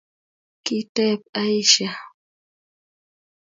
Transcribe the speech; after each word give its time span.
Kiteb 0.65 1.21
Aisha 1.41 1.91